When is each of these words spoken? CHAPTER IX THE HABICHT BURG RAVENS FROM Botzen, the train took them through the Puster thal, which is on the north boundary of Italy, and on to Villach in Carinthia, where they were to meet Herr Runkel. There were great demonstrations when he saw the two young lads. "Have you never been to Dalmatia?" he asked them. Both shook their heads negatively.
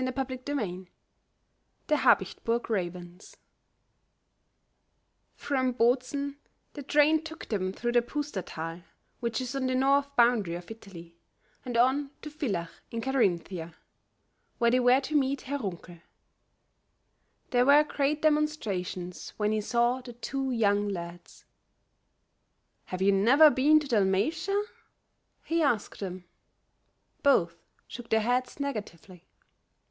CHAPTER 0.03 0.59
IX 0.59 0.89
THE 1.85 1.97
HABICHT 1.97 2.43
BURG 2.43 2.71
RAVENS 2.71 3.37
FROM 5.35 5.73
Botzen, 5.75 6.37
the 6.73 6.81
train 6.81 7.23
took 7.23 7.47
them 7.49 7.71
through 7.71 7.91
the 7.91 8.01
Puster 8.01 8.41
thal, 8.41 8.81
which 9.19 9.39
is 9.39 9.55
on 9.55 9.67
the 9.67 9.75
north 9.75 10.07
boundary 10.15 10.55
of 10.55 10.71
Italy, 10.71 11.19
and 11.63 11.77
on 11.77 12.09
to 12.23 12.31
Villach 12.31 12.71
in 12.89 12.99
Carinthia, 13.01 13.75
where 14.57 14.71
they 14.71 14.79
were 14.79 15.01
to 15.01 15.15
meet 15.15 15.41
Herr 15.41 15.59
Runkel. 15.59 16.01
There 17.51 17.67
were 17.67 17.83
great 17.83 18.23
demonstrations 18.23 19.35
when 19.37 19.51
he 19.51 19.61
saw 19.61 20.01
the 20.01 20.13
two 20.13 20.49
young 20.49 20.89
lads. 20.89 21.45
"Have 22.85 23.03
you 23.03 23.11
never 23.11 23.51
been 23.51 23.79
to 23.79 23.87
Dalmatia?" 23.87 24.63
he 25.43 25.61
asked 25.61 25.99
them. 25.99 26.25
Both 27.21 27.57
shook 27.87 28.09
their 28.09 28.21
heads 28.21 28.59
negatively. 28.59 29.27